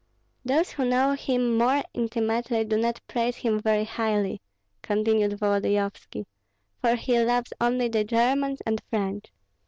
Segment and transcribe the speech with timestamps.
[0.43, 4.41] "Those who know him more intimately do not praise him very highly,"
[4.81, 6.25] continued Volodyovski,
[6.79, 9.27] "for he loves only the Germans and French.